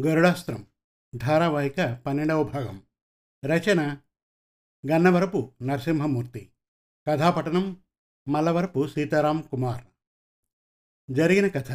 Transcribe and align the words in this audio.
గరుడాస్త్రం 0.00 0.66
ధారావాహిక 1.16 2.02
పన్నెండవ 2.06 2.42
భాగం. 2.44 2.82
రచన 3.44 3.98
గన్నవరపు 4.90 5.52
నరసింహమూర్తి. 5.62 6.52
కథాపఠనం 7.08 7.82
మల్లవరపు 8.28 8.88
సీతారాం 8.88 9.42
కుమార్. 9.42 9.84
జరిగిన 11.10 11.48
కథ. 11.48 11.72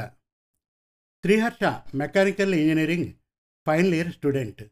Sriharsha 1.21 1.81
mechanical 1.95 2.55
engineering 2.55 3.13
final 3.65 3.93
year 3.93 4.13
student. 4.13 4.63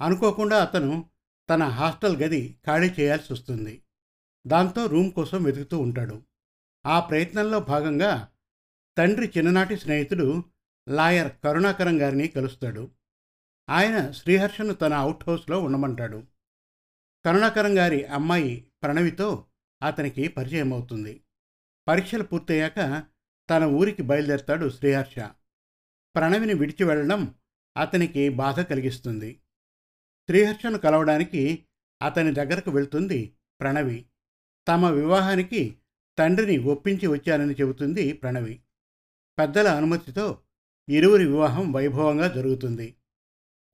అనుకోకుండా 0.00 0.62
అతను 0.62 1.10
తన 1.50 1.62
హాస్టల్ 1.62 2.16
గది 2.16 2.58
ఖాళీ 2.66 2.94
చేయాల్సి 3.00 3.32
వస్తుంది. 3.32 3.82
దాంతో 4.46 4.86
రూమ్ 4.86 5.12
కోసం 5.12 5.42
వెతుకుతూ 5.42 5.78
ఉంటాడు. 5.78 6.22
ఆ 6.86 7.00
ప్రయత్నంలో 7.00 7.60
భాగంగా 7.60 8.31
తండ్రి 8.98 9.32
చిన్ననాటి 9.38 9.76
స్నేహితుడు 9.76 10.44
లాయర్ 10.88 11.32
కరుణాకరం 11.44 12.00
గారిని 12.00 12.28
కలుస్తాడు. 12.28 12.90
ఆయన 13.70 14.10
శ్రీహర్షను 14.10 14.74
తన 14.74 14.94
అవుట్ 14.94 15.24
హౌస్లో 15.28 15.62
ఉండమంటాడు. 15.62 16.22
కరుణాకరం 17.26 17.78
గారి 17.78 18.04
అమ్మాయి 18.04 18.70
ప్రణవితో 18.82 19.46
అతనికి 19.82 20.28
పరిచయం 20.28 20.72
అవుతుంది. 20.72 21.20
పరీక్షలు 21.88 22.22
పూర్తయ్యాక 22.22 23.04
తన 23.50 23.64
ఊరికి 23.64 24.02
బయలుదేరతాడు 24.02 24.70
శ్రీహర్ష. 24.70 25.18
ప్రణవిని 26.16 26.54
విడిచి 26.54 26.84
వెళ్ళడం 26.84 27.34
అతనికి 27.76 28.28
బాధ 28.28 28.60
కలిగిస్తుంది. 28.60 29.40
శ్రీహర్షను 30.28 30.78
కలవడానికి 30.78 31.64
అతని 32.02 32.34
దగ్గరకు 32.34 32.70
వెళ్తుంది 32.70 33.34
ప్రణవి. 33.60 34.06
తమ 34.68 34.86
వివాహానికి 34.86 35.78
తండ్రిని 36.18 36.58
ఒప్పించి 36.58 37.06
వచ్చానని 37.06 37.54
చెబుతుంది 37.54 38.12
ప్రణవి. 38.12 38.62
పెద్దల 39.38 39.68
అనుమతితో 39.68 40.42
ఇరువురి 40.88 41.26
వివాహం 41.26 41.72
వైభవంగా 41.72 42.28
జరుగుతుంది. 42.28 42.96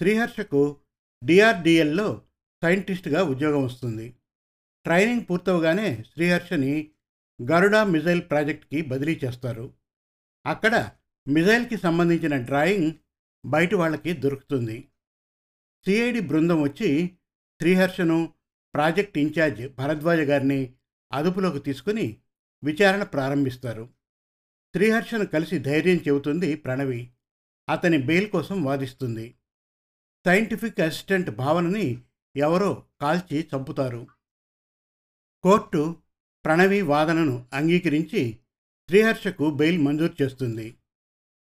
శ్రీహర్షకు 0.01 0.77
డిఆర్డిఎల్లో 1.23 2.23
సైంటిస్ట్గా 2.63 3.23
ఉద్యోగం 3.23 3.65
వస్తుంది. 3.65 4.15
ట్రైనింగ్ 4.85 5.27
పూర్తవగానే 5.31 6.05
శ్రీహర్షని 6.13 6.91
గరుడా 7.43 7.85
మిజైల్ 7.85 8.23
ప్రాజెక్ట్కి 8.31 8.83
బదిలీ 8.83 9.15
చేస్తారు. 9.25 9.75
అక్కడ 10.47 10.91
మిజైల్కి 11.27 11.77
సంబంధించిన 11.77 12.37
డ్రాయింగ్ 12.37 12.93
బయట 13.45 13.75
వాళ్ళకి 13.75 14.13
దొరుకుతుంది. 14.13 14.89
సిఐడి 15.87 16.21
బృందం 16.21 16.63
వచ్చి 16.63 17.19
శ్రీహర్షను 17.61 18.33
ప్రాజెక్ట్ 18.75 19.19
ఇన్ఛార్జ్ 19.19 19.69
భరద్వాజ 19.69 20.21
గారిని 20.21 20.75
అదుపులోకి 21.13 21.59
తీసుకుని 21.59 22.19
విచారణ 22.63 23.03
ప్రారంభిస్తారు. 23.03 23.91
శ్రీహర్షను 24.77 25.27
కలిసి 25.27 25.59
ధైర్యం 25.59 25.97
చెబుతుంది 25.97 26.57
ప్రణవి. 26.57 27.11
అతని 27.69 27.99
బెయిల్ 27.99 28.31
కోసం 28.31 28.65
వాదిస్తుంది. 28.65 29.35
సైంటిఫిక్ 30.27 30.81
అసిస్టెంట్ 30.81 31.31
భావనని 31.31 32.03
ఎవరో 32.37 32.85
కాల్చి 33.01 33.49
చంపుతారు. 33.57 34.07
కోర్టు 35.43 35.97
ప్రణవి 36.45 36.83
వాదనను 36.83 37.47
అంగీకరించి 37.53 38.39
శ్రీహర్షకు 38.89 39.51
బెయిల్ 39.51 39.79
మంజూరు 39.79 40.23
చేస్తుంది. 40.23 40.77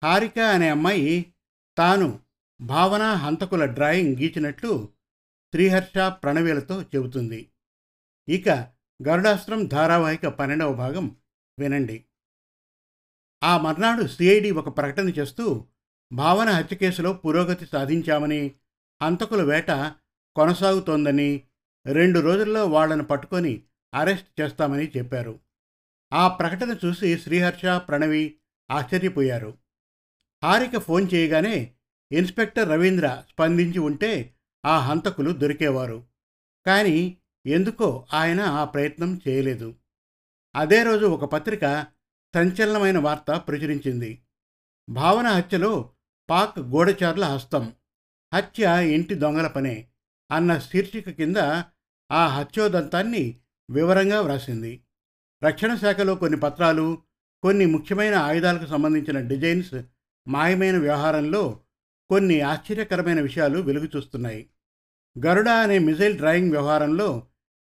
హారిక 0.04 0.40
అనే 0.40 0.70
అమ్మాయి 0.70 1.34
తాను 1.78 2.20
భావన 2.62 3.02
హంతకుల 3.02 3.66
డ్రాయింగ్ 3.66 4.18
గీచినట్లు 4.18 4.90
శ్రీహర్ష 5.54 5.98
ప్రణవిలతో 5.98 6.82
చెబుతుంది. 6.82 7.50
ఇక 8.30 8.50
గరుడాస్త్రం 9.08 9.68
ధారావాహిక 9.68 10.28
పన్నెండవ 10.28 10.74
భాగం 10.74 11.16
వినండి. 11.60 12.06
ఆ 13.46 13.58
మర్నాడు 13.58 14.08
సిఐడి 14.08 14.52
ఒక 14.52 14.78
ప్రకటన 14.78 15.10
చేస్తూ 15.10 15.66
భావన 16.14 16.50
హత్య 16.50 16.76
కేసులో 16.76 17.14
పురోగతి 17.14 17.66
సాధించామని 17.66 18.52
హంతకుల 19.02 19.42
వేట 19.42 19.72
కొనసాగుతోందని 20.36 21.44
రెండు 21.86 22.20
రోజుల్లో 22.20 22.66
వాళ్ళను 22.66 23.04
పట్టుకొని 23.04 23.64
అరెస్ట్ 23.94 24.42
చేస్తామని 24.42 24.92
చెప్పారు. 24.98 25.40
ఆ 26.14 26.28
ప్రకటన 26.28 26.78
చూసి 26.86 27.18
శ్రీహర్ష 27.18 27.66
ప్రణవి 27.66 28.36
ఆశ్చర్యపోయారు. 28.72 29.58
హారిక 30.44 30.78
ఫోన్ 30.78 31.08
చేయగానే 31.14 31.74
ఇన్స్పెక్టర్ 32.12 32.70
రవీంద్ర 32.70 33.24
స్పందించి 33.32 33.80
ఉంటే 33.80 34.36
ఆ 34.66 34.80
హంతకులు 34.80 35.32
దొరికేవారు. 35.32 36.04
కానీ 36.66 37.18
ఎందుకో 37.46 38.06
ఆయన 38.14 38.42
ఆ 38.42 38.64
ప్రయత్నం 38.64 39.22
చేయలేదు. 39.28 39.76
అదే 40.56 40.84
రోజు 40.84 41.06
ఒక 41.06 41.26
పత్రిక 41.26 41.86
సంచలనమైన 42.36 42.98
వార్త 42.98 43.32
ప్రచురించింది. 43.48 44.22
భావన 44.90 45.28
హత్యలో 45.28 45.90
పాక్ 46.30 46.60
గూఢచారుల 46.60 47.26
హస్తం. 47.26 47.74
హత్య 48.34 48.94
ఇంటి 48.94 49.16
దొంగల 49.16 49.48
పనే 49.48 49.88
అన్న 50.32 50.58
శీర్షిక 50.58 51.10
కింద 51.10 51.38
ఆ 52.12 52.28
హత్యోదంతాన్ని 52.28 53.40
వివరంగా 53.70 54.22
వ్రాసింది. 54.22 54.82
రక్షణ 55.44 55.76
శాఖలో 55.76 56.16
కొన్ని 56.16 56.40
పత్రాలు 56.40 57.02
కొన్ని 57.44 57.66
ముఖ్యమైన 57.66 58.16
ఆయుధాలకు 58.16 58.66
సంబంధించిన 58.66 59.20
డిజైన్స్ 59.20 59.76
మాయమైన 60.28 60.78
వ్యవహారంలో 60.78 61.60
కొన్ని 62.10 62.42
ఆశ్చర్యకరమైన 62.42 63.22
విషయాలు 63.22 63.60
వెలుగు 63.60 63.90
చూస్తున్నాయి. 63.96 64.50
గరుడ 65.26 65.50
అనే 65.50 65.80
మిజైల్ 65.80 66.18
డ్రాయింగ్ 66.18 66.52
వ్యవహారంలో 66.52 67.28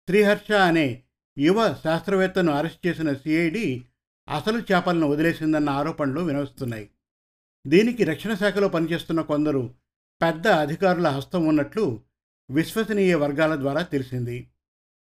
శ్రీహర్ష 0.08 0.52
అనే 0.52 1.02
యువ 1.38 1.76
శాస్త్రవేత్తను 1.84 2.52
అరెస్ట్ 2.52 2.86
చేసిన 2.86 3.12
సిఐడి 3.12 3.84
అసలు 4.28 4.58
చేపలను 4.58 5.08
వదిలేసిందన్న 5.08 5.70
ఆరోపణలు 5.70 6.20
వినవస్తున్నాయి. 6.20 6.90
దీనికి 7.66 8.04
రక్షణ 8.04 8.34
శాఖలో 8.34 8.68
పనిచేస్తున్న 8.68 9.20
కొందరు 9.20 9.74
పెద్ద 10.22 10.48
అధికారుల 10.48 11.08
హస్తం 11.08 11.46
ఉన్నట్లు 11.46 12.02
విశ్వసనీయ 12.50 13.14
వర్గాల 13.14 13.56
ద్వారా 13.56 13.82
తెలిసింది. 13.82 14.50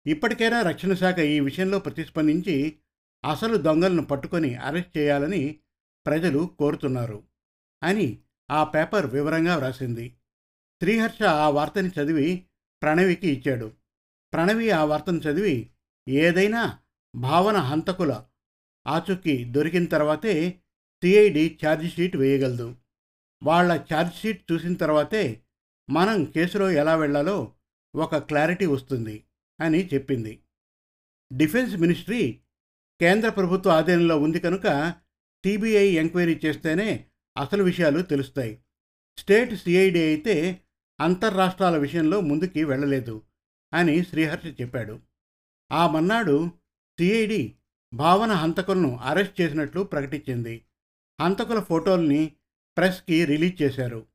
ఇప్పటికైనా 0.08 0.62
రక్షణ 0.62 0.94
శాఖ 0.94 1.20
ఈ 1.20 1.40
విషయంలో 1.40 1.80
ప్రతిస్పందించి 1.80 2.78
అసలు 3.26 3.58
దొంగలను 3.58 4.04
పట్టుకొని 4.06 4.56
అరెస్ట్ 4.56 4.98
చేయాలని 4.98 5.60
ప్రజలు 6.06 6.50
కోరుతున్నారు 6.60 7.24
అని 7.84 8.20
ఆ 8.52 8.64
పేపర్ 8.64 9.06
వివరంగా 9.06 9.56
వ్రాసింది. 9.56 10.10
శ్రీహర్ష 10.82 11.24
ఆ 11.24 11.50
వార్తని 11.50 11.90
చదివి 11.90 12.46
ప్రణవికి 12.82 13.30
ఇచ్చాడు. 13.30 13.72
ప్రణవి 14.34 14.72
ఆ 14.72 14.84
వార్తను 14.84 15.20
చదివి 15.20 15.70
ఏదైనా 16.08 16.78
భావన 17.16 17.58
హంతకుల 17.58 18.24
ఆచూకీ 18.88 19.44
దొరికిన 19.44 19.86
తర్వాతే 19.86 20.52
సిఐడి 21.04 21.60
ఛార్జ్షీట్ 21.66 22.18
వేయగలదు. 22.18 22.76
వాళ్ళ 23.44 23.84
ఛార్జ్షీట్ 23.94 24.52
చూసిన 24.52 24.74
తర్వాతే 24.74 25.42
మనం 25.90 26.26
కేసులో 26.26 26.72
ఎలా 26.72 26.96
వెళ్ళాలో 26.96 27.54
ఒక 27.96 28.18
క్లారిటీ 28.18 28.66
వస్తుంది 28.66 29.24
అని 29.62 29.90
చెప్పింది. 29.94 30.40
డిఫెన్స్ 31.34 31.76
మినిస్ట్రీ 31.76 32.40
కేంద్ర 33.02 33.30
ప్రభుత్వ 33.30 33.70
ఆధీనంలో 33.70 34.20
ఉంది 34.20 34.40
కనుక 34.40 34.94
సిబిఐ 35.46 35.88
ఎంక్వైరీ 35.90 36.42
చేస్తేనే 36.46 37.06
అసలు 37.38 37.64
విషయాలు 37.64 38.02
తెలుస్తాయి. 38.02 38.60
స్టేట్ 39.18 39.56
సిఐడి 39.56 40.04
అయితే 40.04 40.62
అంతర్రాష్ట్రాల 41.02 41.78
విషయంలో 41.78 42.22
ముందుకి 42.22 42.64
వెళ్ళలేదు 42.64 43.22
అని 43.74 44.04
శ్రీహర్ష 44.04 44.62
చెప్పాడు. 44.62 45.00
ఆ 45.72 45.88
మన్నాడు 45.88 46.52
సిఐడి 47.00 47.56
భావన 47.94 48.32
హంతకులను 48.32 48.98
అరెస్ట్ 48.98 49.42
చేసినట్లు 49.42 49.82
ప్రకటించింది. 49.84 50.66
హంతకుల 51.22 51.60
ఫోటోల్ని 51.60 52.36
ప్రెస్కి 52.78 53.26
రిలీజ్ 53.26 53.62
చేశారు. 53.62 54.06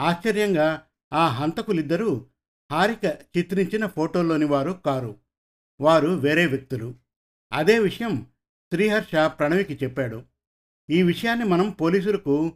ఆశ్చర్యంగా 0.00 0.86
ఆ 1.12 1.28
హంతకులిద్దరూ 1.28 2.26
హారిక 2.72 3.04
చిత్రించిన 3.38 3.86
ఫోటోల్లోని 3.86 4.44
వారు 4.44 4.72
కారు. 4.86 5.16
వారు 5.80 6.08
వేరే 6.08 6.46
వ్యక్తులు. 6.46 6.94
అదే 7.52 7.78
విషయం 7.78 8.26
శ్రీహర్ష 8.72 9.14
ప్రణవికి 9.14 9.78
చెప్పాడు. 9.82 10.22
ఈ 10.90 11.02
విషయాన్ని 11.02 11.44
మనం 11.44 11.70
పోలీసులకు 11.70 12.52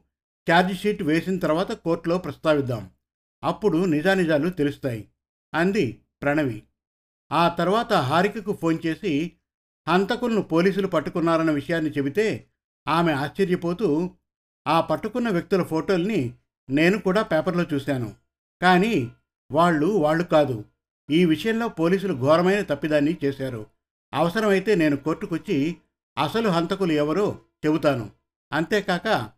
ఛార్జిషీట్ 0.50 1.02
వేసిన 1.02 1.38
తర్వాత 1.38 1.72
కోర్టులో 1.72 2.18
ప్రస్తావిద్దాం. 2.18 2.90
అప్పుడు 3.44 3.84
నిజానిజాలు 3.84 4.50
తెలుస్తాయి. 4.50 5.08
అంది 5.54 6.00
ప్రణవి. 6.22 6.62
ఆ 7.32 7.48
తర్వాత 7.48 7.92
హారికకు 7.92 8.58
ఫోన్ 8.62 8.78
చేసి 8.86 9.32
హంతకులను 9.88 10.42
పోలీసులు 10.42 10.86
పట్టుకున్నారన్న 10.86 11.50
విషయాన్ని 11.50 11.90
చెబితే 11.90 12.46
ఆమె 12.88 13.12
ఆశ్చర్యపోతూ 13.12 14.10
ఆ 14.66 14.80
పట్టుకున్న 14.80 15.28
వ్యక్తుల 15.28 15.62
ఫోటోల్ని 15.62 16.34
నేను 16.70 16.98
కూడా 16.98 17.22
పేపర్లో 17.22 17.64
చూశాను. 17.74 18.14
కానీ 18.62 19.10
వాళ్ళు 19.52 19.86
వాళ్ళు 19.86 20.24
కాదు. 20.24 20.64
ఈ 21.10 21.24
విషయంలో 21.24 21.68
పోలీసులు 21.68 22.14
ఘోరమైన 22.14 22.62
తప్పిదాన్ని 22.62 23.16
చేశారు. 23.24 23.66
అవసరమైతే 24.14 24.74
నేను 24.74 24.96
కోర్టుకొచ్చి 24.96 25.76
అసలు 26.18 26.48
హంతకులు 26.48 26.92
ఎవరో 26.92 27.38
చెబుతాను. 27.66 28.10
అంతేకాక 28.52 29.30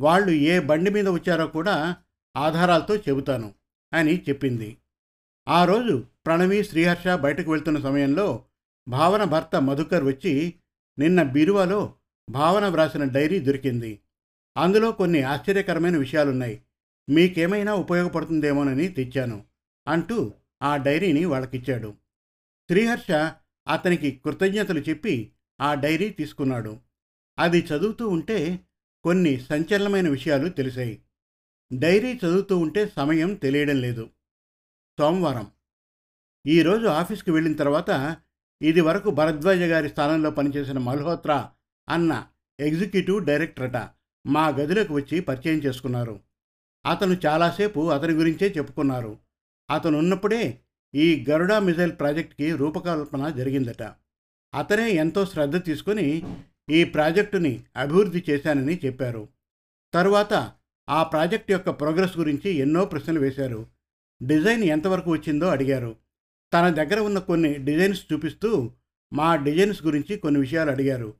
వాళ్ళు 0.00 0.30
ఏ 0.30 0.60
బండి 0.60 0.90
మీద 0.90 1.08
వచ్చారో 1.08 1.46
కూడా 1.46 1.96
ఆధారాలతో 2.36 2.96
చెబుతాను 2.96 3.54
అని 3.94 4.22
చెప్పింది. 4.28 4.76
ఆ 5.48 5.64
రోజు 5.64 6.04
ప్రణవి 6.26 6.64
శ్రీహర్ష 6.64 7.08
బయటకు 7.08 7.50
వెళ్తున్న 7.50 7.78
సమయంలో 7.78 8.44
భావన 8.90 9.24
భర్త 9.24 9.56
మధుకర్ 9.56 10.04
వచ్చి 10.04 10.54
నిన్న 10.98 11.22
బీరువాలో 11.22 11.94
భావన 12.30 12.68
వ్రాసిన 12.68 13.04
డైరీ 13.04 13.38
దొరికింది. 13.38 14.00
అందులో 14.56 14.92
కొన్ని 14.92 15.22
ఆశ్చర్యకరమైన 15.22 15.96
విషయాలున్నాయి. 15.96 16.62
మీకేమైనా 17.10 17.74
ఉపయోగపడుతుందేమోనని 17.74 18.88
తెచ్చాను 18.88 19.44
అంటూ 19.88 20.34
ఆ 20.62 20.76
డైరీని 20.76 21.24
వాళ్ళకిచ్చాడు. 21.24 21.94
శ్రీహర్ష 22.70 23.10
అతనికి 23.68 24.10
కృతజ్ఞతలు 24.10 24.80
చెప్పి 24.80 25.32
ఆ 25.60 25.74
డైరీ 25.74 26.08
తీసుకున్నాడు. 26.08 26.78
అది 27.38 27.58
చదువుతూ 27.58 28.08
ఉంటే 28.08 28.60
కొన్ని 29.02 29.40
సంచలనమైన 29.40 30.08
విషయాలు 30.08 30.48
తెలిసాయి. 30.48 31.02
డైరీ 31.78 32.14
చదువుతూ 32.14 32.58
ఉంటే 32.58 32.92
సమయం 32.96 33.34
తెలియడం 33.34 33.80
లేదు. 33.80 34.10
సోమవారం. 34.98 35.46
ఈరోజు 36.46 36.86
ఆఫీస్కి 36.86 37.30
వెళ్ళిన 37.30 37.54
తర్వాత 37.56 38.16
ఇది 38.62 38.80
వరకు 38.80 39.10
భరద్వాజ 39.10 39.58
గారి 39.58 39.88
స్థానంలో 39.88 40.30
పనిచేసిన 40.30 40.78
మల్హోత్రా 40.78 41.50
అన్న 41.88 42.26
ఎగ్జిక్యూటివ్ 42.60 43.26
డైరెక్టరట 43.26 43.88
మా 44.26 44.48
గదిలోకి 44.48 44.92
వచ్చి 44.92 45.20
పరిచయం 45.20 45.58
చేసుకున్నారు. 45.58 46.20
అతను 46.86 47.16
చాలాసేపు 47.26 47.90
అతని 47.90 48.12
గురించే 48.12 48.54
చెప్పుకున్నారు. 48.58 49.18
అతను 49.70 49.98
ఉన్నప్పుడే 49.98 50.60
ఈ 50.94 51.26
గరుడా 51.30 51.58
మిజైల్ 51.58 51.92
ప్రాజెక్ట్కి 51.92 52.52
రూపకల్పన 52.52 53.28
జరిగిందట. 53.28 53.82
అతనే 54.54 54.90
ఎంతో 54.90 55.26
శ్రద్ధ 55.26 55.64
తీసుకుని 55.64 56.36
ఈ 56.70 56.84
ప్రాజెక్టుని 56.84 57.62
అభివృద్ధి 57.76 58.24
చేశానని 58.30 58.80
చెప్పారు. 58.84 59.28
తరువాత 59.94 60.52
ఆ 60.88 61.02
ప్రాజెక్ట్ 61.02 61.50
యొక్క 61.50 61.70
ప్రోగ్రెస్ 61.70 62.18
గురించి 62.18 62.50
ఎన్నో 62.50 62.84
ప్రశ్నలు 62.84 63.20
వేశారు. 63.20 63.66
డిజైన్ 64.22 64.64
ఎంతవరకు 64.64 65.10
వచ్చిందో 65.10 65.46
అడిగారు. 65.46 65.96
తన 66.54 66.68
దగ్గర 66.68 66.98
ఉన్న 66.98 67.18
కొన్ని 67.18 67.54
డిజైన్స్ 67.54 68.12
చూపిస్తూ 68.12 68.70
మా 69.12 69.36
డిజైన్స్ 69.36 69.84
గురించి 69.84 70.16
కొన్ని 70.16 70.40
విషయాలు 70.40 70.70
అడిగారు. 70.70 71.14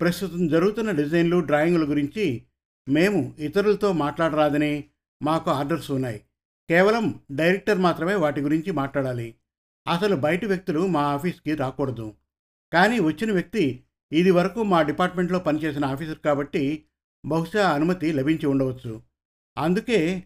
ప్రస్తుతం 0.00 0.48
జరుగుతున్న 0.48 0.90
డిజైన్లు 0.90 1.40
డ్రాయింగుల 1.40 1.90
గురించి 1.90 2.44
మేము 2.88 3.34
ఇతరులతో 3.38 3.92
మాట్లాడరాదని 3.92 4.84
మాకు 5.22 5.50
ఆర్డర్స్ 5.50 5.90
ఉన్నాయి. 5.90 6.20
కేవలం 6.70 7.20
డైరెక్టర్ 7.30 7.78
మాత్రమే 7.78 8.14
వాటి 8.14 8.40
గురించి 8.40 8.72
మాట్లాడాలి. 8.72 9.34
అసలు 9.88 10.16
బయట 10.16 10.44
వ్యక్తులు 10.44 10.86
మా 10.86 11.00
ఆఫీస్కి 11.00 11.54
రాకూడదు. 11.54 12.14
కానీ 12.72 12.98
వచ్చిన 12.98 13.32
వ్యక్తి 13.32 13.84
ఇది 14.12 14.30
వరకు 14.30 14.62
మా 14.62 14.82
డిపార్ట్మెంట్లో 14.82 15.38
పనిచేసిన 15.38 15.84
ఆఫీసర్ 15.84 16.18
కాబట్టి 16.24 16.84
బహుశా 17.26 17.70
అనుమతి 17.70 18.12
లభించి 18.12 18.46
ఉండవచ్చు. 18.46 19.02
అందుకే 19.58 20.22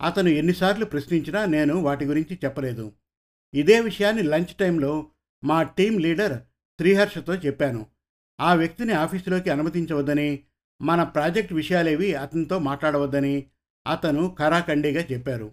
అతను 0.00 0.28
ఎన్నిసార్లు 0.28 0.84
ప్రశ్నించినా 0.84 1.44
నేను 1.44 1.76
వాటి 1.76 2.04
గురించి 2.04 2.38
చెప్పలేదు. 2.44 2.92
ఇదే 3.56 3.80
విషయాన్ని 3.80 4.22
లంచ్ 4.22 4.54
టైంలో 4.54 5.10
మా 5.44 5.62
టీం 5.62 5.98
లీడర్ 5.98 6.38
శ్రీహర్షతో 6.78 7.34
చెప్పాను. 7.34 7.86
ఆ 8.40 8.54
వ్యక్తిని 8.54 8.92
ఆఫీసులోకి 8.92 9.50
అనుమతించవద్దని 9.50 10.44
మన 10.82 11.02
ప్రాజెక్ట్ 11.02 11.52
విషయాలేవి 11.52 12.14
అతనితో 12.14 12.58
మాట్లాడవద్దని 12.58 13.46
అతను 13.86 14.36
కరాఖండిగా 14.38 15.04
చెప్పారు. 15.12 15.52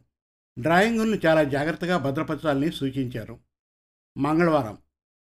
డ్రాయింగులను 0.59 1.19
చాలా 1.25 1.43
జాగ్రత్తగా 1.43 1.97
భద్రపరచాలని 1.97 2.71
సూచించారు. 2.71 3.39
మంగళవారం. 4.17 4.77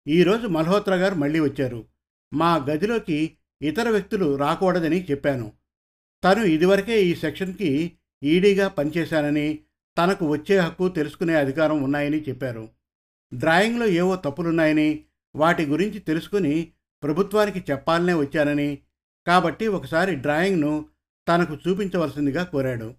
ఈరోజు 0.07 0.47
మల్హోత్రా 0.47 0.95
గారు 0.95 1.15
మళ్ళీ 1.15 1.39
వచ్చారు. 1.39 1.85
మా 2.33 2.55
గదిలోకి 2.55 3.37
ఇతర 3.61 3.89
వ్యక్తులు 3.89 4.35
రాకూడదని 4.35 5.07
చెప్పాను. 5.11 5.51
తను 6.23 6.43
ఇదివరకే 6.43 7.05
ఈ 7.05 7.15
సెక్షన్కి 7.15 7.97
ఈడీగా 8.23 8.67
పనిచేశానని 8.67 9.59
తనకు 9.97 10.27
వచ్చే 10.27 10.57
హక్కు 10.57 10.89
తెలుసుకునే 10.89 11.35
అధికారం 11.35 11.83
ఉన్నాయని 11.83 12.21
చెప్పారు. 12.21 12.69
డ్రాయింగ్లో 13.33 13.85
ఏవో 13.85 14.15
తప్పులున్నాయని 14.15 15.03
వాటి 15.35 15.65
గురించి 15.65 15.99
తెలుసుకుని 15.99 16.71
ప్రభుత్వానికి 17.03 17.71
చెప్పాలనే 17.71 18.13
వచ్చానని 18.13 18.79
కాబట్టి 19.27 19.67
ఒకసారి 19.67 20.15
డ్రాయింగ్ను 20.15 20.85
తనకు 21.27 21.57
చూపించవలసిందిగా 21.67 22.43
కోరాడు. 22.43 22.95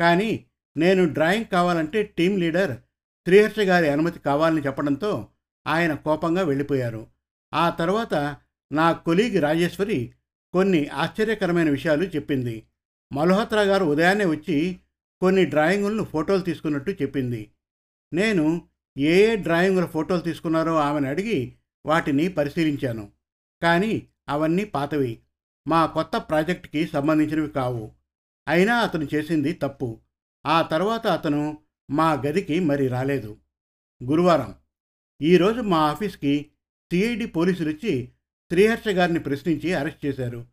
కానీ 0.00 0.44
నేను 0.76 1.12
డ్రాయింగ్ 1.12 1.44
కావాలంటే 1.44 2.02
టీం 2.02 2.36
లీడర్ 2.36 2.72
శ్రీహర్ష 3.26 3.58
గారి 3.58 3.88
అనుమతి 3.88 4.18
కావాలని 4.18 4.60
చెప్పడంతో 4.60 5.28
ఆయన 5.66 5.94
కోపంగా 5.94 6.42
వెళ్ళిపోయారు. 6.42 7.06
ఆ 7.54 7.70
తర్వాత 7.70 8.36
నా 8.72 8.92
కొలీగ్ 8.92 9.42
రాజేశ్వరి 9.42 10.12
కొన్ని 10.52 10.88
ఆశ్చర్యకరమైన 10.88 11.70
విషయాలు 11.70 12.04
చెప్పింది. 12.04 12.66
మల్హోత్రా 13.12 13.62
గారు 13.62 13.84
ఉదయాన్నే 13.84 14.24
వచ్చి 14.24 14.80
కొన్ని 15.22 15.44
డ్రాయింగులను 15.44 16.04
ఫోటోలు 16.04 16.40
తీసుకున్నట్టు 16.40 16.90
చెప్పింది. 16.90 17.50
నేను 18.12 18.68
ఏ 18.98 19.32
ఏ 19.32 19.36
డ్రాయింగుల 19.36 19.84
ఫోటోలు 19.84 20.20
తీసుకున్నారో 20.20 20.76
ఆమెను 20.76 21.08
అడిగి 21.08 21.56
వాటిని 21.86 22.28
పరిశీలించాను. 22.28 23.12
కానీ 23.62 24.08
అవన్నీ 24.28 24.64
పాతవి. 24.64 25.20
మా 25.68 25.86
కొత్త 25.86 26.16
ప్రాజెక్ట్కి 26.16 26.86
సంబంధించినవి 26.86 27.50
కావు. 27.50 27.92
అయినా 28.48 28.76
అతను 28.76 29.08
చేసింది 29.14 29.52
తప్పు. 29.52 30.00
ఆ 30.46 30.62
తర్వాత 30.62 31.06
అతను 31.06 31.58
మా 31.90 32.12
గదికి 32.12 32.60
మరి 32.60 32.88
రాలేదు. 32.88 33.36
గురువారం. 34.04 34.54
ఈరోజు 35.22 35.60
మా 35.60 35.78
ఆఫీస్కి 35.78 36.50
సిఐడి 36.92 37.26
పోలీసులు 37.26 37.70
వచ్చి 37.70 38.12
శ్రీహర్ష 38.50 38.88
గారిని 38.88 39.18
ప్రశ్నించి 39.18 39.74
అరెస్ట్ 39.74 40.06
చేశారు. 40.06 40.46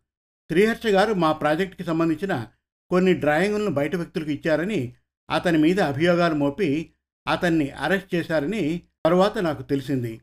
శ్రీహర్ష 0.52 0.86
గారు 0.86 1.14
మా 1.14 1.32
ప్రాజెక్ట్కి 1.32 1.84
సంబంధించిన 1.84 2.52
కొన్ని 2.92 3.14
డ్రాయింగులను 3.14 3.72
బయట 3.72 3.96
వ్యక్తులకు 3.96 4.30
ఇచ్చారని 4.30 4.96
అతని 5.30 5.58
మీద 5.58 5.80
అభియోగాలు 5.82 6.36
మోపి 6.36 6.94
అతన్ని 7.28 7.70
అరెస్ట్ 7.70 8.16
చేశారని 8.16 8.82
తరువాత 9.06 9.38
నాకు 9.38 9.62
తెలిసింది. 9.62 10.22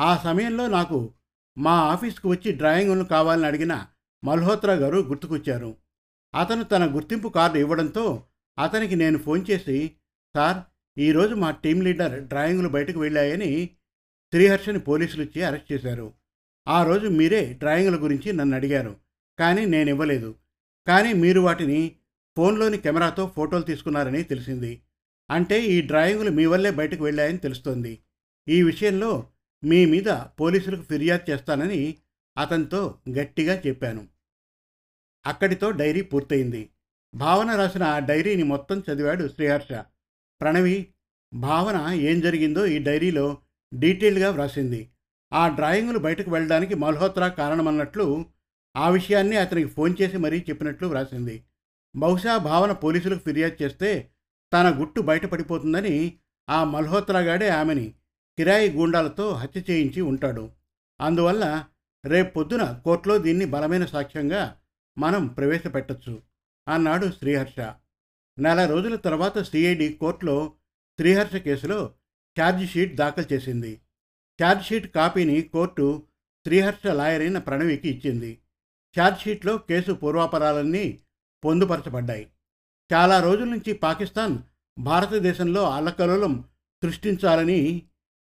ఆ 0.00 0.16
సమయంలో 0.16 0.68
నాకు 0.68 1.14
మా 1.58 1.70
ఆఫీస్కు 1.70 2.28
వచ్చి 2.28 2.52
డ్రాయింగులను 2.52 3.04
కావాలని 3.04 3.46
అడిగిన 3.46 3.86
మల్హోత్రా 4.24 4.74
గారు 4.74 4.96
గుర్తుకొచ్చారు. 4.96 5.76
అతను 6.34 6.64
తన 6.64 6.96
గుర్తింపు 6.96 7.28
కార్డు 7.28 7.58
ఇవ్వడంతో 7.58 8.24
అతనికి 8.58 8.96
నేను 8.96 9.18
ఫోన్ 9.18 9.46
చేసి 9.50 9.92
సార్ 10.36 10.58
ఈరోజు 10.98 11.34
మా 11.34 11.50
టీం 11.50 11.82
లీడర్ 11.82 12.20
డ్రాయింగులు 12.20 12.68
బయటకు 12.68 13.00
వెళ్ళాయని 13.00 13.70
శ్రీహర్షని 14.32 14.78
పోలీసులు 14.78 15.22
ఇచ్చి 15.22 15.42
అరెస్ట్ 15.42 15.72
చేశారు. 15.72 16.14
ఆ 16.68 16.82
రోజు 16.82 17.08
మీరే 17.08 17.52
డ్రాయింగుల 17.52 18.04
గురించి 18.04 18.32
నన్ను 18.32 18.56
అడిగారు 18.56 18.96
కానీ 19.38 19.66
నేను 19.66 19.88
ఇవ్వలేదు 19.88 20.34
కానీ 20.86 21.12
మీరు 21.12 21.40
వాటిని 21.40 21.96
ఫోన్లోని 22.36 22.78
కెమెరాతో 22.78 23.32
ఫోటోలు 23.36 23.62
తీసుకున్నారని 23.62 24.22
తెలిసింది. 24.22 24.82
అంటే 25.30 25.62
ఈ 25.62 25.80
డ్రాయింగులు 25.80 26.30
మీ 26.30 26.46
వల్లే 26.46 26.70
బయటకు 26.70 27.04
వెళ్ళాయని 27.04 27.38
తెలుస్తోంది. 27.38 27.98
ఈ 28.48 28.62
విషయంలో 28.62 29.26
మీ 29.64 29.86
మీద 29.86 30.08
పోలీసులకు 30.40 30.82
ఫిర్యాదు 30.82 31.30
చేస్తానని 31.30 31.96
అతనితో 32.38 32.98
గట్టిగా 33.10 33.62
చెప్పాను. 33.66 34.08
అక్కడితో 35.26 35.70
డైరీ 35.70 36.02
పూర్తయింది. 36.02 36.70
భావన 37.14 37.56
రాసిన 37.56 37.82
ఆ 37.82 37.98
డైరీని 37.98 38.42
మొత్తం 38.42 38.82
చదివాడు 38.92 39.28
శ్రీహర్ష. 39.28 39.72
ప్రణవి 40.40 40.86
భావన 41.34 41.92
ఏం 41.94 42.20
జరిగిందో 42.20 42.66
ఈ 42.66 42.78
డైరీలో 42.78 43.38
డీటెయిల్గా 43.74 44.30
వ్రాసింది. 44.30 44.90
ఆ 45.32 45.48
డ్రాయింగులు 45.48 45.98
బయటకు 45.98 46.30
వెళ్ళడానికి 46.30 46.74
మల్హోత్రా 46.74 47.28
కారణమన్నట్లు 47.28 48.26
ఆ 48.76 48.88
విషయాన్ని 48.88 49.36
అతనికి 49.36 49.68
ఫోన్ 49.68 49.96
చేసి 50.02 50.16
మరీ 50.16 50.44
చెప్పినట్లు 50.48 50.88
వ్రాసింది. 50.88 51.44
బహుశా 51.96 52.38
భావన 52.38 52.72
పోలీసులకు 52.72 53.18
ఫిర్యాదు 53.18 53.62
చేస్తే 53.62 54.10
తన 54.52 54.80
గుట్టు 54.80 55.00
బయటపడిపోతుందని 55.00 56.18
ఆ 56.50 56.64
మల్హోత్రాగాడే 56.64 57.48
ఆమెని 57.48 57.94
కిరాయి 58.38 58.72
గూండాలతో 58.72 59.32
హత్య 59.32 59.62
చేయించి 59.70 60.00
ఉంటాడు. 60.00 60.50
అందువల్ల 61.00 61.64
రేపు 62.04 62.34
పొద్దున 62.34 62.82
కోర్టులో 62.84 63.18
దీన్ని 63.18 63.44
బలమైన 63.44 63.84
సాక్ష్యంగా 63.84 64.56
మనం 64.98 65.26
ప్రవేశపెట్టచ్చు 65.26 66.22
అన్నాడు 66.68 67.06
శ్రీహర్ష. 67.06 67.60
నెల 68.38 68.66
రోజుల 68.66 68.96
తర్వాత 68.96 69.38
సిఐడి 69.38 69.92
కోర్టులో 69.92 70.52
శ్రీహర్ష 70.98 71.36
కేసులో 71.36 71.92
ఛార్జిషీట్ 72.40 72.96
దాఖలు 72.96 73.34
చేసింది. 73.34 73.80
ఛార్జ్షీట్ 74.42 74.94
కాపీని 74.94 75.42
కోర్టు 75.42 76.02
శ్రీహర్ష 76.46 76.86
లాయర్ 76.86 77.22
అయిన 77.22 77.38
ప్రణవికి 77.38 77.88
ఇచ్చింది. 77.88 78.38
ఛార్జ్షీట్లో 78.98 79.56
కేసు 79.56 79.92
పూర్వాపరాలన్నీ 79.92 81.00
పొందుపరచబడ్డాయి. 81.44 82.26
చాలా 82.92 83.20
రోజుల 83.20 83.44
నుంచి 83.44 83.72
పాకిస్తాన్ 83.72 84.38
భారతదేశంలో 84.78 85.62
అల్లకలోలం 85.70 86.44
సృష్టించాలని 86.82 87.82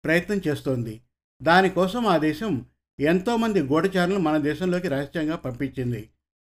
ప్రయత్నం 0.04 0.42
చేస్తోంది. 0.48 1.02
దానికోసం 1.42 2.08
ఆ 2.08 2.18
దేశం 2.18 2.66
ఎంతోమంది 3.00 3.62
గూఢచారులను 3.62 4.20
మన 4.20 4.38
దేశంలోకి 4.38 4.88
రహస్యంగా 4.88 5.36
పంపించింది. 5.36 6.10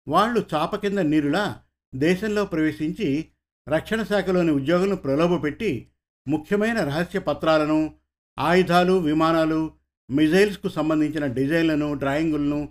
వాళ్ళు 0.08 0.46
చాప 0.54 0.76
కింద 0.76 0.98
నీరులా 0.98 1.60
దేశంలో 1.94 2.44
ప్రవేశించి 2.44 3.28
రక్షణ 3.68 4.02
శాఖలోని 4.02 4.52
ఉద్యోగులను 4.52 4.96
ప్రలోభపెట్టి 4.96 5.90
ముఖ్యమైన 6.28 6.78
రహస్య 6.84 7.18
పత్రాలను 7.18 7.94
ఆయుధాలు 8.38 8.92
విమానాలు 8.92 9.70
మిజైల్స్కు 10.10 10.68
సంబంధించిన 10.68 11.26
డిజైన్లను 11.26 11.94
డ్రాయింగులను 11.94 12.68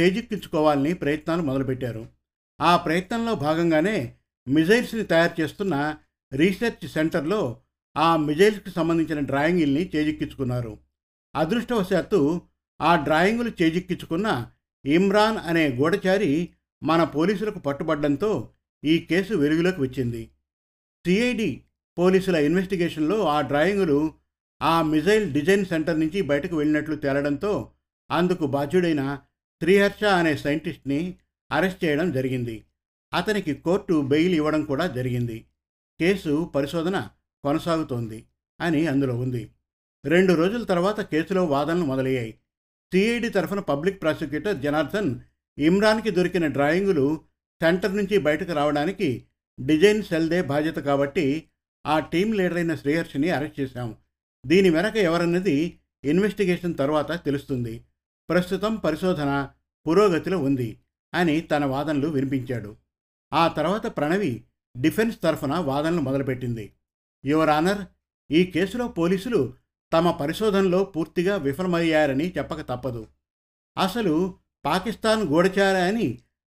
చేజిక్కించుకోవాలని 0.00 0.94
ప్రయత్నాలు 0.94 1.42
మొదలుపెట్టారు. 1.42 2.06
ఆ 2.60 2.76
ప్రయత్నంలో 2.76 3.34
భాగంగానే 3.34 4.16
మిజైల్స్ని 4.48 5.04
తయారు 5.04 5.40
చేస్తున్న 5.40 5.96
రీసెర్చ్ 6.32 6.88
సెంటర్లో 6.88 7.62
ఆ 7.96 8.16
మిజైల్స్కి 8.16 8.70
సంబంధించిన 8.70 9.20
డ్రాయింగుల్ని 9.20 9.90
చేజిక్కించుకున్నారు. 9.96 10.78
అదృష్టవశాత్తు 11.36 12.42
ఆ 12.80 12.96
డ్రాయింగులు 12.96 13.50
చేజిక్కించుకున్న 13.62 14.46
ఇమ్రాన్ 14.86 15.38
అనే 15.38 15.68
గూఢచారి 15.68 16.48
మన 16.82 17.04
పోలీసులకు 17.04 17.58
పట్టుబడ్డంతో 17.58 18.52
ఈ 18.84 18.98
కేసు 18.98 19.34
వెలుగులోకి 19.34 19.80
వచ్చింది. 19.80 20.30
సిఐడి 21.06 21.64
పోలీసుల 21.98 22.36
ఇన్వెస్టిగేషన్లో 22.36 23.26
ఆ 23.26 23.40
డ్రాయింగులు 23.40 24.14
ఆ 24.62 24.82
మిజైల్ 24.82 25.32
డిజైన్ 25.32 25.66
సెంటర్ 25.66 26.00
నుంచి 26.00 26.22
బయటకు 26.22 26.56
వెళ్ళినట్లు 26.56 26.96
తేలడంతో 26.96 27.72
అందుకు 28.10 28.46
బాధ్యుడైన 28.46 29.18
శ్రీహర్ష 29.62 30.04
అనే 30.04 30.36
సైంటిస్ట్ని 30.36 31.16
అరెస్ట్ 31.52 31.84
చేయడం 31.84 32.12
జరిగింది. 32.12 32.64
అతనికి 33.14 33.54
కోర్టు 33.54 34.00
బెయిల్ 34.00 34.34
ఇవ్వడం 34.34 34.64
కూడా 34.64 34.86
జరిగింది. 34.86 35.44
కేసు 36.00 36.52
పరిశోధన 36.54 37.08
కొనసాగుతోంది 37.44 38.26
అని 38.60 38.86
అందులో 38.86 39.16
ఉంది. 39.18 39.50
రెండు 40.04 40.32
రోజుల 40.32 40.62
తర్వాత 40.62 41.00
కేసులో 41.00 41.44
వాదనలు 41.44 41.84
మొదలయ్యాయి. 41.84 42.32
సిఐడి 42.94 43.28
తరఫున 43.28 43.60
పబ్లిక్ 43.60 44.02
ప్రాసిక్యూటర్ 44.02 44.56
జనార్దన్ 44.56 45.20
ఇమ్రాన్కి 45.58 46.10
దొరికిన 46.10 46.46
డ్రాయింగులు 46.46 47.20
సెంటర్ 47.62 47.96
నుంచి 47.96 48.18
బయటకు 48.18 48.52
రావడానికి 48.52 49.26
డిజైన్ 49.60 50.02
సెల్దే 50.02 50.42
బాధ్యత 50.42 50.76
కాబట్టి 50.76 51.48
ఆ 51.86 51.98
టీం 51.98 52.32
లీడర్ 52.32 52.56
అయిన 52.56 52.74
శ్రీహర్షిని 52.74 53.30
అరెస్ట్ 53.30 53.60
చేశాం. 53.60 53.96
దీని 54.46 54.70
వెనక 54.70 54.96
ఎవరన్నది 54.96 55.78
ఇన్వెస్టిగేషన్ 56.04 56.74
తర్వాత 56.74 57.24
తెలుస్తుంది. 57.24 57.84
ప్రస్తుతం 58.28 58.76
పరిశోధన 58.76 59.50
పురోగతిలో 59.86 60.38
ఉంది 60.38 60.78
అని 61.14 61.40
తన 61.40 61.64
వాదనలు 61.64 62.08
వినిపించాడు. 62.08 62.76
ఆ 63.32 63.48
తర్వాత 63.48 63.96
ప్రణవి 63.96 64.44
డిఫెన్స్ 64.76 65.22
తరఫున 65.22 65.54
వాదనలు 65.54 66.00
మొదలుపెట్టింది. 66.00 66.72
యువర్ 67.24 67.50
ఆనర్ 67.50 67.84
ఈ 68.30 68.44
కేసులో 68.44 68.88
పోలీసులు 68.88 69.54
తమ 69.92 70.10
పరిశోధనలో 70.10 70.84
పూర్తిగా 70.84 71.36
విఫలమయ్యారని 71.36 72.32
చెప్పక 72.38 72.60
తప్పదు. 72.60 73.06
అసలు 73.78 74.34
పాకిస్తాన్ 74.64 75.22
గూఢచార 75.22 75.76
అని 75.76 76.18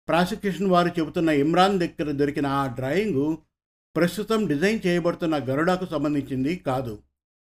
ప్రాసిక్యూషన్ 0.08 0.70
వారు 0.70 0.88
చెబుతున్న 0.88 1.28
ఇమ్రాన్ 1.28 1.78
దగ్గర 1.78 2.10
దొరికిన 2.10 2.46
ఆ 2.46 2.66
డ్రాయింగు 2.66 3.38
ప్రస్తుతం 3.96 4.46
డిజైన్ 4.46 4.80
చేయబడుతున్న 4.86 5.36
గరుడాకు 5.36 5.86
సంబంధించింది 5.86 6.56
కాదు. 6.56 7.02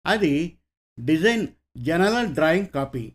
అది 0.07 0.59
డిజైన్ 1.01 1.47
జనరల్ 1.77 2.27
డ్రాయింగ్ 2.27 2.67
కాపీ. 2.67 3.13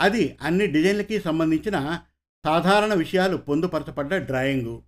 అది 0.00 0.36
అన్ని 0.42 0.66
డిజైన్లకి 0.66 1.20
సంబంధించిన 1.20 2.00
సాధారణ 2.44 2.94
విషయాలు 2.94 3.36
పొందుపరచబడ్డ 3.36 4.16
డ్రాయింగు. 4.16 4.82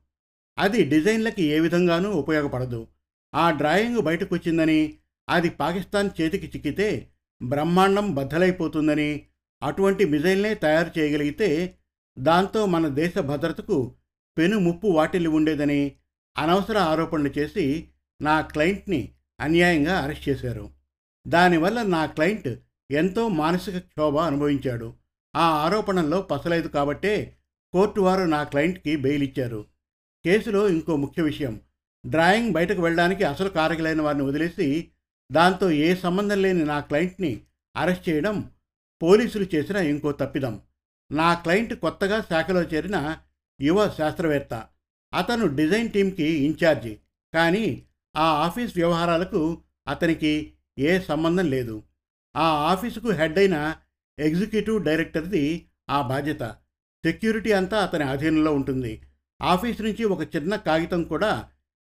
అది 0.59 0.85
డిజైన్లకి 0.85 1.43
ఏ 1.43 1.61
విధంగానూ 1.61 2.11
ఉపయోగపడదు. 2.11 2.87
ఆ 3.35 3.51
డ్రాయింగ్ 3.51 4.01
బయటకు 4.01 4.35
వచ్చిందని 4.35 4.95
అది 5.29 5.51
పాకిస్తాన్ 5.51 6.11
చేతికి 6.21 6.47
చిక్కితే 6.47 7.09
బ్రహ్మాండం 7.43 8.15
బద్దలైపోతుందని 8.15 9.27
అటువంటి 9.63 10.05
మిజైల్నే 10.05 10.55
తయారు 10.55 10.99
చేయగలిగితే 10.99 11.79
దాంతో 12.19 12.67
మన 12.67 12.89
దేశ 12.89 13.19
భద్రతకు 13.19 13.95
పెను 14.39 14.59
ముప్పు 14.59 14.87
వాటిల్లి 14.87 15.29
ఉండేదని 15.29 15.93
అనవసర 16.39 16.79
ఆరోపణలు 16.79 17.31
చేసి 17.39 17.89
నా 18.23 18.41
క్లయింట్ని 18.41 19.13
అన్యాయంగా 19.41 19.99
అరెస్ట్ 19.99 20.29
చేశారు. 20.29 20.71
దానివల్ల 21.29 21.83
నా 21.83 22.07
క్లయింట్ 22.07 22.49
ఎంతో 22.91 23.29
మానసిక 23.29 23.79
క్షోభ 23.79 24.17
అనుభవించాడు. 24.17 25.02
ఆ 25.37 25.41
ఆరోపణల్లో 25.41 26.23
పసలేదు 26.23 26.69
కాబట్టే 26.69 27.37
కోర్టు 27.73 28.01
వారు 28.01 28.23
నా 28.23 28.43
క్లయింట్కి 28.43 28.97
బెయిల్ 28.97 29.23
ఇచ్చారు 29.23 29.67
కేసులో 30.25 30.69
ఇంకో 30.69 30.97
ముఖ్య 30.97 31.23
విషయం. 31.23 31.61
డ్రాయింగ్ 32.07 32.53
బయటకు 32.53 32.83
వెళ్ళడానికి 32.83 33.25
అసలు 33.25 33.49
కారకులైన 33.49 34.03
వారిని 34.03 34.25
వదిలేసి 34.25 34.91
దాంతో 35.33 35.71
ఏ 35.71 35.95
సంబంధం 35.95 36.43
లేని 36.43 36.65
నా 36.65 36.81
క్లయింట్ని 36.81 37.41
అరెస్ట్ 37.77 38.09
చేయడం 38.09 38.51
పోలీసులు 39.03 39.47
చేసిన 39.55 39.77
ఇంకో 39.77 40.13
తప్పిదం. 40.13 40.61
నా 41.13 41.35
క్లయింట్ 41.35 41.75
కొత్తగా 41.75 42.21
శాఖలో 42.21 42.63
చేరిన 42.63 43.19
యువ 43.61 43.89
శాస్త్రవేత్త. 43.89 44.65
అతను 45.15 45.57
డిజైన్ 45.57 45.91
టీంకి 45.91 46.25
ఇన్ఛార్జి. 46.25 46.99
కానీ 47.35 47.83
ఆ 48.17 48.23
ఆఫీస్ 48.23 48.73
వ్యవహారాలకు 48.77 49.63
అతనికి 49.89 50.53
ఏ 50.79 51.01
సంబంధం 51.01 51.47
లేదు. 51.47 51.83
ఆ 52.37 52.43
ఆఫీసుకు 52.43 53.11
హెడ్ 53.11 53.39
అయిన 53.39 53.77
ఎగ్జిక్యూటివ్ 54.27 54.79
డైరెక్టర్ది 54.85 55.45
ఆ 55.91 55.99
బాధ్యత. 56.03 56.43
సెక్యూరిటీ 57.05 57.53
అంతా 57.53 57.79
అతని 57.85 58.05
అధీనంలో 58.05 58.53
ఉంటుంది. 58.55 58.93
ఆఫీస్ 59.41 59.81
నుంచి 59.83 60.05
ఒక 60.05 60.23
చిన్న 60.37 60.57
కాగితం 60.57 61.01
కూడా 61.05 61.31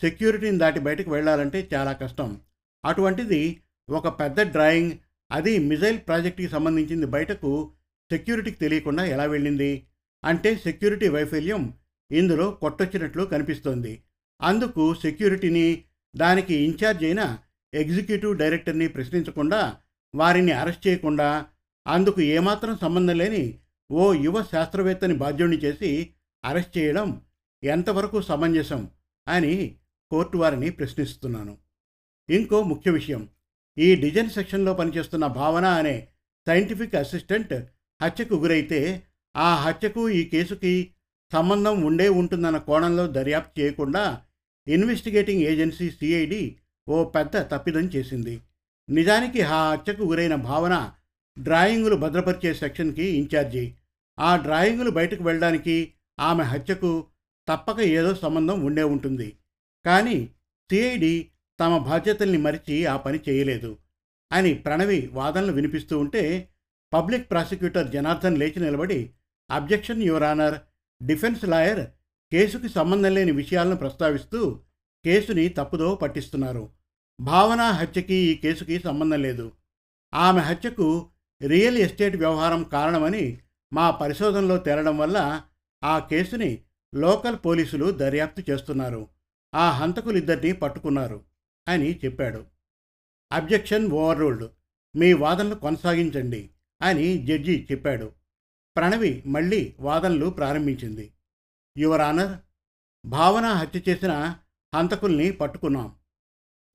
సెక్యూరిటీని 0.00 0.59
దాటి 0.59 0.81
బయటకు 0.81 1.11
వెళ్ళాలంటే 1.11 1.69
చాలా 1.75 1.93
కష్టం. 1.93 2.40
అటువంటిది 2.85 3.43
ఒక 3.88 4.09
పెద్ద 4.21 4.40
డ్రాయింగ్ 4.40 4.93
అది 5.33 5.59
మిజైల్ 5.59 5.99
ప్రాజెక్ట్కి 5.99 6.49
సంబంధించింది 6.49 7.07
బయటకు 7.07 7.50
సెక్యూరిటీకి 8.11 8.59
తెలియకుండా 8.59 9.04
ఎలా 9.04 9.25
వెళ్ళింది? 9.25 9.73
అంటే 10.25 10.57
సెక్యూరిటీ 10.57 11.09
వైఫల్యం 11.09 11.62
ఇందులో 12.11 12.50
కొట్టొచ్చినట్లు 12.50 13.23
కనిపిస్తోంది. 13.25 13.93
అందుకు 14.43 14.95
సెక్యూరిటీని 14.95 15.85
దానికి 16.16 16.54
ఇన్ఛార్జ్ 16.54 17.04
అయిన 17.04 17.38
ఎగ్జిక్యూటివ్ 17.73 18.38
డైరెక్టర్ని 18.38 18.88
ప్రశ్నించకుండా 18.88 19.61
వారిని 20.14 20.52
అరెస్ట్ 20.52 20.87
చేయకుండా 20.87 21.47
అందుకు 21.86 22.20
ఏమాత్రం 22.20 22.78
సంబంధం 22.78 23.16
లేని 23.16 23.60
ఓ 23.90 24.14
యువ 24.14 24.42
శాస్త్రవేత్తని 24.42 25.14
బాధ్యుడిని 25.14 25.56
చేసి 25.56 26.10
అరెస్ట్ 26.44 26.78
చేయడం 26.78 27.22
ఎంతవరకు 27.62 28.22
సమంజసం 28.22 28.90
అని 29.28 29.76
కోర్టు 30.10 30.38
వారిని 30.38 30.70
ప్రశ్నిస్తున్నాను. 30.70 31.58
ఇంకో 32.28 32.62
ముఖ్య 32.62 32.90
విషయం 32.90 33.28
ఈ 33.78 33.94
డిజైన్ 33.94 34.30
సెక్షన్లో 34.30 34.74
పనిచేస్తున్న 34.74 35.26
భావన 35.26 35.64
అనే 35.64 36.08
సైంటిఫిక్ 36.46 36.94
అసిస్టెంట్ 36.94 37.54
హత్యకు 38.02 38.34
గురైతే 38.34 39.02
ఆ 39.36 39.54
హత్యకు 39.54 40.08
ఈ 40.08 40.24
కేసుకి 40.24 40.90
సంబంధం 41.32 41.82
ఉండే 41.82 42.08
ఉంటుందన్న 42.08 42.58
కోణంలో 42.58 43.06
దర్యాప్తు 43.06 43.60
చేయకుండా 43.60 44.22
ఇన్వెస్టిగేటింగ్ 44.66 45.42
ఏజెన్సీ 45.42 45.90
సిఐడి 45.90 46.56
ఓ 46.88 47.04
పెద్ద 47.04 47.36
తప్పిదం 47.36 47.80
చేసింది. 47.80 48.40
నిజానికి 48.88 49.42
ఆ 49.42 49.72
హత్యకు 49.72 50.02
గురైన 50.02 50.34
భావన 50.34 50.92
డ్రాయింగులు 51.38 51.96
భద్రపరిచే 51.96 52.54
సెక్షన్కి 52.54 53.04
ఇన్ఛార్జి. 53.04 53.74
ఆ 54.18 54.36
డ్రాయింగులు 54.36 54.90
బయటకు 54.90 55.24
వెళ్ళడానికి 55.24 55.92
ఆమె 56.20 56.44
హత్యకు 56.44 57.06
తప్పక 57.48 57.80
ఏదో 57.80 58.14
సంబంధం 58.14 58.60
ఉండే 58.60 58.82
ఉంటుంది. 58.82 59.36
కానీ 59.86 60.26
సిఐడి 60.70 61.30
తమ 61.60 61.78
బాధ్యతల్ని 61.78 62.38
మరిచి 62.38 62.86
ఆ 62.86 62.96
పని 62.96 63.20
చేయలేదు. 63.28 63.78
అని 64.32 64.54
ప్రణవి 64.54 65.10
వాదనలు 65.12 65.52
వినిపిస్తూ 65.52 65.98
ఉంటే 65.98 66.48
పబ్లిక్ 66.92 67.30
ప్రాసిక్యూటర్ 67.30 67.90
జనార్దన్ 67.90 68.38
లేచి 68.38 68.60
నిలబడి 68.60 69.10
objection 69.50 70.02
your 70.02 70.22
honour. 70.22 70.58
Defence 71.02 71.44
lawyer 71.44 71.86
కేసుకి 72.32 72.68
సంబంధం 72.68 73.14
లేని 73.14 73.32
విషయాలను 73.32 73.76
ప్రస్తావిస్తూ 73.76 74.60
కేసుని 75.04 75.48
తప్పుదో 75.48 75.94
పట్టిస్తున్నారు. 75.94 76.68
భావన 77.20 77.60
హత్యకి 77.60 78.14
ఈ 78.14 78.34
కేసుకి 78.34 78.78
సంబంధం 78.78 79.22
లేదు. 79.22 79.52
ఆమె 80.14 80.40
హత్యకు 80.40 81.10
రియల్ 81.42 81.78
ఎస్టేట్ 81.78 82.16
వ్యవహారం 82.16 82.64
కారణమని 82.64 83.40
మా 83.72 83.90
పరిశోధనలో 83.90 84.56
తేలడం 84.56 84.98
వల్ల 84.98 85.42
ఆ 85.84 85.98
కేసుని 85.98 86.62
లోకల్ 86.94 87.36
పోలీసులు 87.46 87.90
దర్యాప్తు 87.90 88.50
చేస్తున్నారు. 88.50 89.08
ఆ 89.54 89.70
హంతకులిద్దరినీ 89.70 90.52
పట్టుకున్నారు 90.52 91.24
అని 91.68 92.00
చెప్పాడు. 92.04 92.46
అబ్జెక్షన్ 93.32 93.90
ఓవర్ 93.90 94.18
రూల్డ్ 94.18 94.44
మీ 94.96 95.12
వాదనలు 95.12 95.54
కొనసాగించండి 95.54 96.50
అని 96.82 97.26
జడ్జి 97.26 97.68
చెప్పాడు. 97.72 98.12
ప్రణవి 98.76 99.22
మళ్ళీ 99.26 99.74
వాదనలు 99.80 100.30
ప్రారంభించింది. 100.30 101.12
యువర్ 101.78 102.00
ఆనర్ 102.00 102.38
భావన 103.06 103.46
హత్య 103.46 103.82
చేసిన 103.88 104.34
హంతకుల్ని 104.74 105.30
పట్టుకున్నాం 105.30 105.94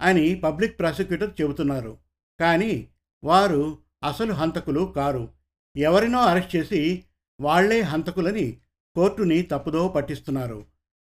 అని 0.02 0.36
పబ్లిక్ 0.36 0.80
ప్రాసిక్యూటర్ 0.80 1.42
చెబుతున్నారు. 1.42 1.98
కానీ 2.40 2.88
వారు 3.24 3.78
అసలు 4.04 4.34
హంతకులు 4.34 4.94
కారు. 4.96 5.34
ఎవరినో 5.78 6.22
అరెస్ట్ 6.22 6.56
చేసి 6.56 7.06
వాళ్ళే 7.42 7.82
హంతకులని 7.82 8.58
కోర్టుని 8.96 9.42
తప్పుదో 9.42 9.88
పట్టిస్తున్నారు 9.88 10.66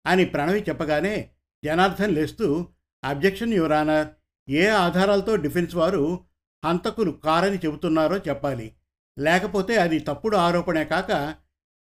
అని 0.05 0.25
ప్రణవి 0.25 0.65
చెప్పగానే 0.69 1.31
జనార్దన్ 1.65 2.15
లేస్తూ 2.15 2.67
అబ్జెక్షన్ 3.03 3.53
యువరానర్ 3.53 4.07
ఏ 4.49 4.67
ఆధారాలతో 4.67 5.35
డిఫెన్స్ 5.35 5.75
వారు 5.75 6.19
హంతకులు 6.65 7.11
కారని 7.11 7.57
చెబుతున్నారో 7.57 8.17
చెప్పాలి. 8.17 8.75
లేకపోతే 9.19 9.75
అది 9.75 9.99
తప్పుడు 9.99 10.37
ఆరోపణే 10.37 10.85
కాక 10.85 11.35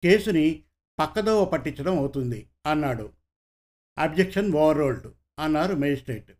కేసుని 0.03 0.63
పక్కదోవ 0.99 1.45
పట్టించడం 1.45 1.97
అవుతుంది 1.97 2.49
అన్నాడు. 2.65 3.11
అబ్జెక్షన్ 3.97 4.53
ఓవర్రోల్డ్ 4.53 5.07
అన్నారు 5.39 5.75
మేజిస్ట్రేట్. 5.75 6.31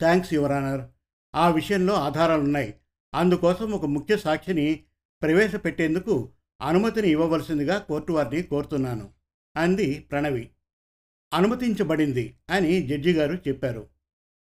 థ్యాంక్స్ 0.00 0.34
యువరానర్ 0.34 0.88
ఆ 1.34 1.48
విషయంలో 1.48 1.94
ఆధారాలున్నాయి. 1.94 2.74
అందుకోసం 3.14 3.72
ఒక 3.72 3.84
ముఖ్య 3.84 4.16
సాక్షిని 4.16 4.84
ప్రవేశపెట్టేందుకు 5.22 6.32
అనుమతిని 6.62 7.08
ఇవ్వవలసిందిగా 7.08 7.78
కోర్టు 7.78 8.12
వారిని 8.12 8.42
కోరుతున్నాను 8.42 9.10
అంది 9.56 10.00
ప్రణవి. 10.00 10.50
అనుమతించబడింది 11.34 12.34
అని 12.50 12.82
జడ్జి 12.82 13.12
గారు 13.12 13.34
చెప్పారు. 13.48 13.88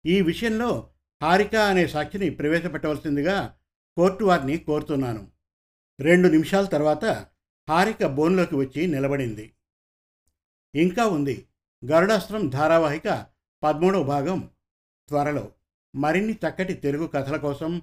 ఈ 0.06 0.20
విషయంలో 0.20 0.90
హారిక 1.22 1.56
అనే 1.56 1.86
సాక్షిని 1.86 2.30
ప్రవేశపెట్టవలసిందిగా 2.30 3.56
కోర్టు 3.96 4.24
వారిని 4.24 4.58
కోరుతున్నాను. 4.58 5.28
రెండు 6.00 6.28
నిమిషాల 6.28 6.64
తర్వాత 6.64 7.04
హారిక 7.68 8.06
బోన్లోకి 8.06 8.54
వచ్చి 8.54 8.86
నిలబడింది. 8.86 9.52
ఇంకా 10.74 11.06
ఉంది. 11.06 11.46
గరుడాస్త్రం 11.84 12.48
ధారావాహిక 12.48 13.26
పదమూడవ 13.62 14.02
భాగం 14.02 14.50
త్వరలో. 15.08 15.52
మరిన్ని 15.96 16.32
చక్కటి 16.32 16.74
తెలుగు 16.74 17.06
కథల 17.06 17.36
కోసం 17.36 17.82